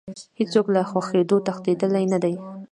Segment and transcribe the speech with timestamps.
[0.37, 2.35] هیڅ څوک له ښخېدو تښتېدلی نه دی.